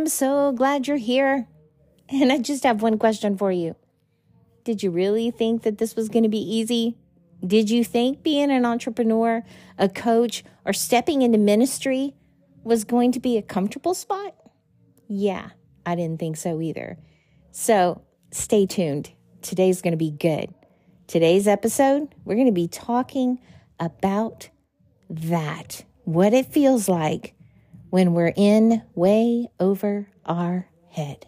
[0.00, 1.46] I'm so glad you're here.
[2.08, 3.76] And I just have one question for you.
[4.64, 6.96] Did you really think that this was going to be easy?
[7.46, 9.44] Did you think being an entrepreneur,
[9.76, 12.14] a coach, or stepping into ministry
[12.64, 14.34] was going to be a comfortable spot?
[15.06, 15.50] Yeah,
[15.84, 16.96] I didn't think so either.
[17.50, 19.12] So stay tuned.
[19.42, 20.48] Today's going to be good.
[21.08, 23.38] Today's episode, we're going to be talking
[23.78, 24.48] about
[25.10, 27.34] that what it feels like
[27.90, 31.26] when we're in way over our head.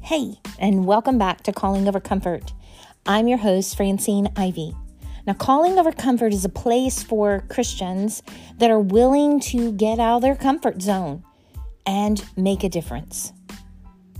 [0.00, 2.52] Hey, and welcome back to Calling Over Comfort.
[3.06, 4.74] I'm your host, Francine Ivy.
[5.26, 8.22] Now, Calling Over Comfort is a place for Christians
[8.58, 11.24] that are willing to get out of their comfort zone
[11.86, 13.32] and make a difference.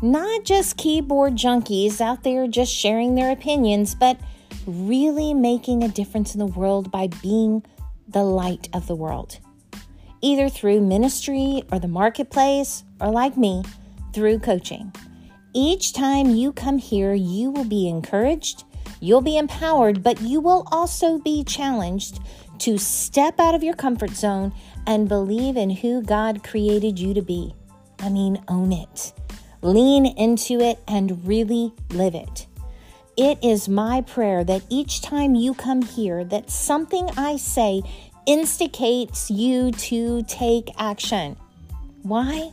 [0.05, 4.19] Not just keyboard junkies out there just sharing their opinions, but
[4.66, 7.62] really making a difference in the world by being
[8.09, 9.39] the light of the world,
[10.20, 13.62] either through ministry or the marketplace, or like me,
[14.12, 14.92] through coaching.
[15.55, 18.64] Each time you come here, you will be encouraged,
[18.98, 22.19] you'll be empowered, but you will also be challenged
[22.59, 24.53] to step out of your comfort zone
[24.84, 27.55] and believe in who God created you to be.
[28.00, 29.12] I mean, own it.
[29.63, 32.47] Lean into it and really live it.
[33.17, 37.83] It is my prayer that each time you come here that something I say
[38.27, 41.37] instigates you to take action.
[42.03, 42.53] Why?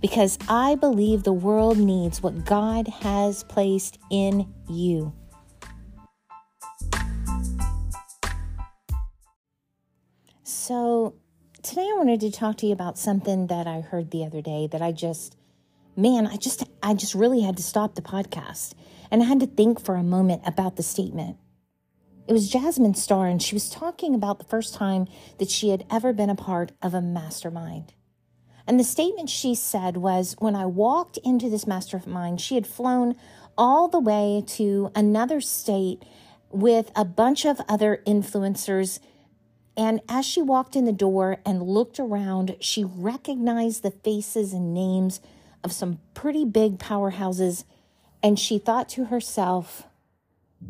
[0.00, 5.12] because I believe the world needs what God has placed in you.
[10.42, 11.14] So,
[11.62, 14.68] today I wanted to talk to you about something that I heard the other day
[14.70, 15.36] that I just
[15.98, 18.74] man, I just I just really had to stop the podcast
[19.10, 21.36] and I had to think for a moment about the statement.
[22.28, 25.84] It was Jasmine Star and she was talking about the first time that she had
[25.90, 27.94] ever been a part of a mastermind.
[28.66, 33.16] And the statement she said was when I walked into this mastermind, she had flown
[33.56, 36.04] all the way to another state
[36.50, 39.00] with a bunch of other influencers.
[39.76, 44.72] And as she walked in the door and looked around, she recognized the faces and
[44.72, 45.20] names
[45.68, 47.64] of some pretty big powerhouses.
[48.22, 49.86] And she thought to herself,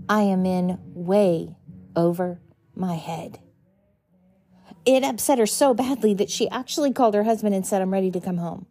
[0.09, 1.57] I am in way
[1.97, 2.41] over
[2.75, 3.41] my head
[4.89, 8.11] it upset her so badly that she actually called her husband and said, I'm ready
[8.11, 8.67] to come home.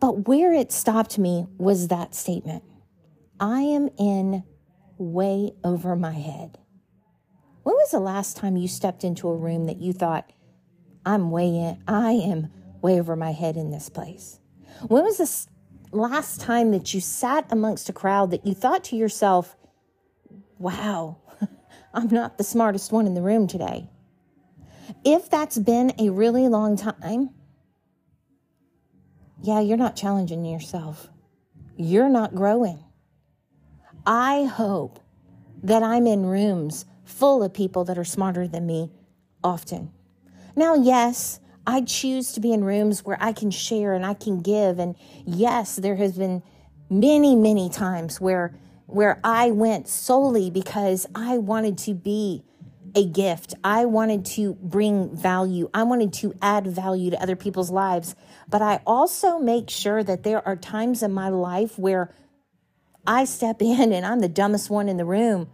[0.00, 2.64] But where it stopped me was that statement
[3.38, 4.44] I am in
[4.96, 6.58] way over my head.
[7.64, 10.32] When was the last time you stepped into a room that you thought,
[11.04, 12.48] I'm way in, I am
[12.80, 14.40] way over my head in this place?
[14.86, 18.96] When was the last time that you sat amongst a crowd that you thought to
[18.96, 19.56] yourself,
[20.58, 21.18] wow,
[21.94, 23.88] I'm not the smartest one in the room today?
[25.04, 27.30] If that's been a really long time,
[29.42, 31.08] yeah, you're not challenging yourself.
[31.76, 32.84] You're not growing.
[34.06, 35.00] I hope
[35.62, 38.90] that I'm in rooms full of people that are smarter than me
[39.42, 39.92] often.
[40.56, 44.40] Now, yes, I choose to be in rooms where I can share and I can
[44.40, 44.78] give.
[44.78, 44.96] And
[45.26, 46.42] yes, there has been
[46.88, 48.54] many, many times where
[48.86, 52.42] where I went solely because I wanted to be
[52.94, 53.52] a gift.
[53.62, 55.68] I wanted to bring value.
[55.74, 58.16] I wanted to add value to other people's lives.
[58.48, 62.14] But I also make sure that there are times in my life where
[63.06, 65.50] I step in and I'm the dumbest one in the room.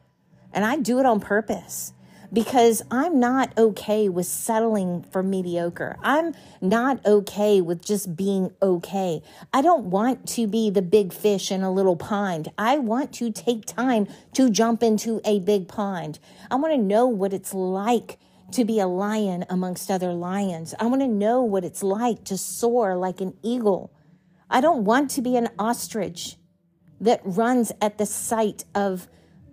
[0.53, 1.93] And I do it on purpose
[2.35, 5.97] because I'm not okay with settling for mediocre.
[6.03, 9.23] I'm not okay with just being okay.
[9.53, 12.51] I don't want to be the big fish in a little pond.
[12.59, 16.19] I want to take time to jump into a big pond.
[16.51, 18.19] I want to know what it's like
[18.51, 20.75] to be a lion amongst other lions.
[20.81, 23.93] I want to know what it's like to soar like an eagle.
[24.51, 26.37] I don't want to be an ostrich
[27.01, 29.09] that runs at the sight of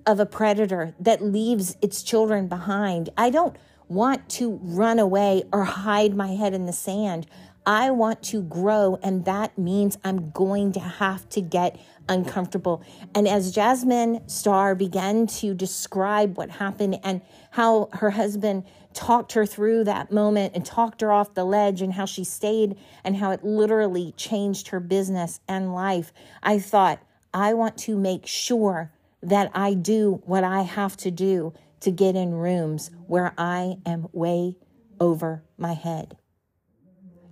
[0.05, 3.09] of a predator that leaves its children behind.
[3.17, 3.55] I don't
[3.87, 7.27] want to run away or hide my head in the sand.
[7.65, 12.83] I want to grow, and that means I'm going to have to get uncomfortable.
[13.13, 17.21] And as Jasmine Star began to describe what happened and
[17.51, 18.63] how her husband
[18.93, 22.77] talked her through that moment and talked her off the ledge and how she stayed
[23.03, 26.11] and how it literally changed her business and life,
[26.41, 26.99] I thought,
[27.33, 32.15] I want to make sure that I do what I have to do to get
[32.15, 34.55] in rooms where I am way
[34.99, 36.17] over my head.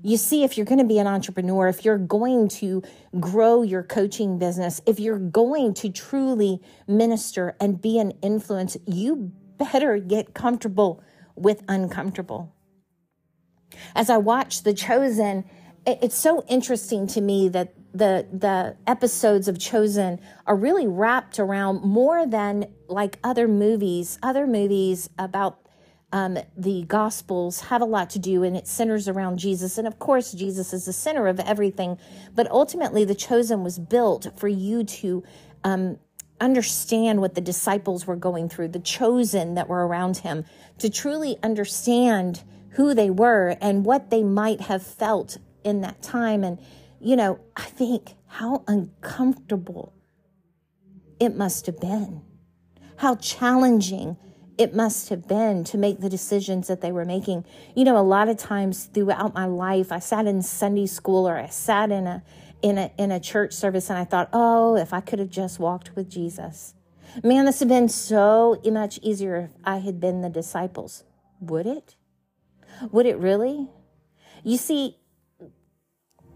[0.02, 2.82] You see, if you're going to be an entrepreneur, if you're going to
[3.20, 9.32] grow your coaching business, if you're going to truly minister and be an influence, you
[9.58, 11.04] better get comfortable
[11.36, 12.56] with uncomfortable.
[13.94, 15.44] As I watch The Chosen,
[15.86, 21.82] it's so interesting to me that the the episodes of Chosen are really wrapped around
[21.84, 24.20] more than like other movies.
[24.22, 25.60] Other movies about
[26.12, 29.78] um, the Gospels have a lot to do, and it centers around Jesus.
[29.78, 31.98] And of course, Jesus is the center of everything.
[32.34, 35.24] But ultimately, The Chosen was built for you to
[35.64, 36.00] um,
[36.42, 40.46] understand what the disciples were going through, the chosen that were around him,
[40.80, 46.44] to truly understand who they were and what they might have felt in that time.
[46.44, 46.60] And,
[47.00, 49.94] you know, I think how uncomfortable
[51.20, 52.22] it must have been,
[52.98, 54.18] how challenging
[54.58, 57.46] it must have been to make the decisions that they were making.
[57.76, 61.38] You know, a lot of times throughout my life, I sat in Sunday school or
[61.38, 62.24] I sat in a
[62.62, 65.60] in a in a church service and I thought, "Oh, if I could have just
[65.60, 66.74] walked with Jesus."
[67.24, 71.06] Man, this would have been so much easier if I had been the disciples.
[71.40, 71.96] Would it?
[72.92, 73.70] Would it really?
[74.44, 74.98] You see,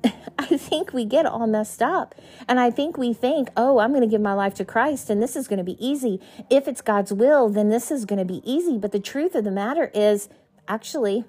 [0.39, 2.15] I think we get all messed up.
[2.47, 5.21] And I think we think, oh, I'm going to give my life to Christ and
[5.21, 6.19] this is going to be easy.
[6.49, 8.77] If it's God's will, then this is going to be easy.
[8.77, 10.29] But the truth of the matter is,
[10.67, 11.25] actually,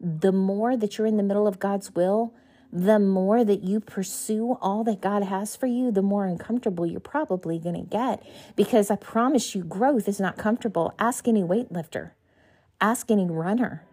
[0.00, 2.34] the more that you're in the middle of God's will,
[2.72, 6.98] the more that you pursue all that God has for you, the more uncomfortable you're
[6.98, 8.20] probably going to get.
[8.56, 10.92] Because I promise you, growth is not comfortable.
[10.98, 12.10] Ask any weightlifter,
[12.80, 13.84] ask any runner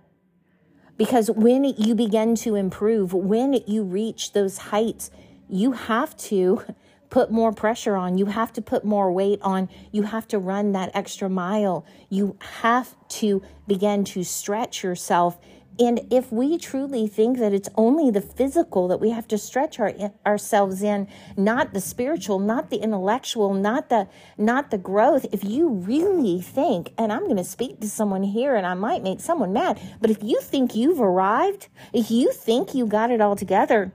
[1.01, 5.09] because when you begin to improve, when you reach those heights,
[5.49, 6.61] you have to
[7.09, 8.19] put more pressure on.
[8.19, 9.67] You have to put more weight on.
[9.91, 11.87] You have to run that extra mile.
[12.09, 15.39] You have to begin to stretch yourself
[15.79, 19.79] and if we truly think that it's only the physical that we have to stretch
[19.79, 19.93] our,
[20.25, 21.07] ourselves in,
[21.37, 24.07] not the spiritual, not the intellectual, not the
[24.37, 28.55] not the growth, if you really think, and I'm going to speak to someone here
[28.55, 32.75] and I might make someone mad, but if you think you've arrived, if you think
[32.75, 33.93] you got it all together,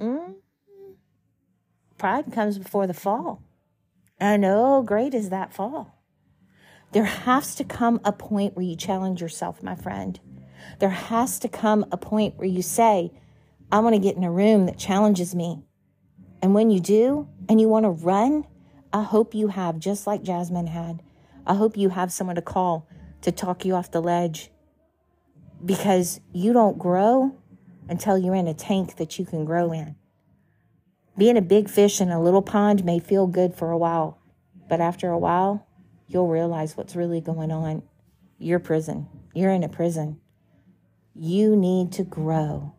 [0.00, 0.34] mm,
[1.98, 3.42] pride comes before the fall.
[4.18, 5.96] And oh, great is that fall.
[6.92, 10.18] There has to come a point where you challenge yourself, my friend.
[10.78, 13.12] There has to come a point where you say,
[13.70, 15.64] I want to get in a room that challenges me.
[16.42, 18.44] And when you do, and you want to run,
[18.92, 21.02] I hope you have, just like Jasmine had,
[21.46, 22.88] I hope you have someone to call
[23.22, 24.50] to talk you off the ledge
[25.64, 27.36] because you don't grow
[27.88, 29.96] until you're in a tank that you can grow in.
[31.16, 34.18] Being a big fish in a little pond may feel good for a while,
[34.68, 35.66] but after a while,
[36.06, 37.82] you'll realize what's really going on.
[38.38, 39.08] You're prison.
[39.34, 40.20] You're in a prison.
[41.18, 42.74] You need to grow.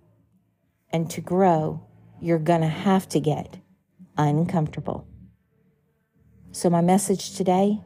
[0.91, 1.85] And to grow,
[2.21, 3.59] you're going to have to get
[4.17, 5.07] uncomfortable.
[6.51, 7.81] So, my message today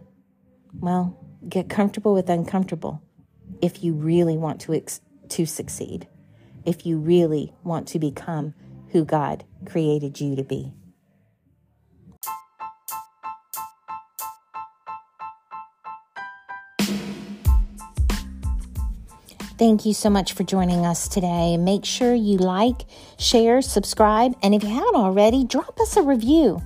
[0.80, 1.18] well,
[1.48, 3.02] get comfortable with uncomfortable
[3.62, 6.08] if you really want to, ex- to succeed,
[6.66, 8.54] if you really want to become
[8.90, 10.74] who God created you to be.
[19.62, 21.56] Thank you so much for joining us today.
[21.56, 22.86] Make sure you like,
[23.20, 26.60] share, subscribe, and if you haven't already, drop us a review.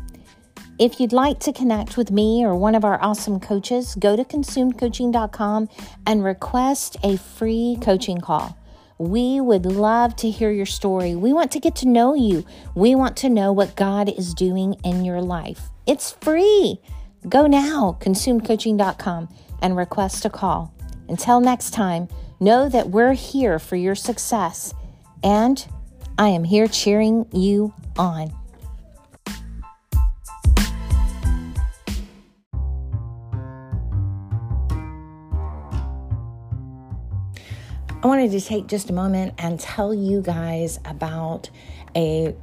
[0.80, 4.24] If you'd like to connect with me or one of our awesome coaches, go to
[4.24, 5.68] consumedcoaching.com
[6.08, 8.58] and request a free coaching call.
[8.98, 11.16] We would love to hear your story.
[11.16, 12.46] We want to get to know you.
[12.76, 15.60] We want to know what God is doing in your life.
[15.86, 16.80] It's free.
[17.28, 19.28] Go now, consumedcoaching.com,
[19.62, 20.74] and request a call.
[21.10, 22.08] Until next time,
[22.40, 24.74] Know that we're here for your success,
[25.24, 25.66] and
[26.18, 28.34] I am here cheering you on.
[38.04, 41.50] I wanted to take just a moment and tell you guys about
[41.96, 42.36] a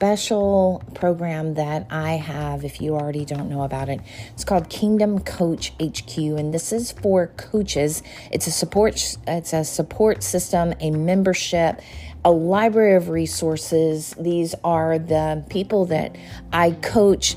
[0.00, 4.00] special program that I have if you already don't know about it.
[4.32, 8.02] It's called Kingdom Coach HQ and this is for coaches.
[8.32, 11.82] It's a support it's a support system, a membership,
[12.24, 14.14] a library of resources.
[14.18, 16.16] These are the people that
[16.50, 17.36] I coach